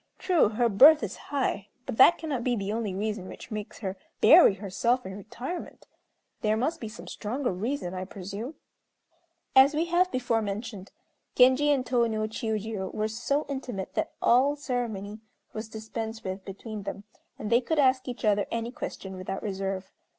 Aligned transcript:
True, 0.17 0.49
her 0.49 0.67
birth 0.67 1.03
is 1.03 1.15
high; 1.29 1.67
but 1.85 1.97
that 1.97 2.17
cannot 2.17 2.43
be 2.43 2.55
the 2.55 2.73
only 2.73 2.95
reason 2.95 3.27
which 3.27 3.51
makes 3.51 3.81
her 3.85 3.97
bury 4.19 4.55
herself 4.55 5.05
in 5.05 5.15
retirement. 5.15 5.85
There 6.41 6.57
must 6.57 6.79
be 6.81 6.87
some 6.87 7.05
stronger 7.07 7.51
reason, 7.51 7.93
I 7.93 8.05
presume." 8.05 8.55
As 9.55 9.75
we 9.75 9.85
have 9.85 10.11
before 10.11 10.41
mentioned, 10.41 10.89
Genji 11.35 11.69
and 11.69 11.85
Tô 11.85 12.09
no 12.09 12.21
Chiûjiô 12.27 12.91
were 12.91 13.07
so 13.07 13.45
intimate 13.47 13.93
that 13.93 14.13
all 14.23 14.55
ceremony 14.55 15.19
was 15.53 15.69
dispensed 15.69 16.23
with 16.23 16.43
between 16.45 16.81
them, 16.81 17.03
and 17.37 17.51
they 17.51 17.61
could 17.61 17.77
ask 17.77 18.07
each 18.07 18.25
other 18.25 18.47
any 18.49 18.71
question 18.71 19.15
without 19.15 19.43
reserve. 19.43 19.91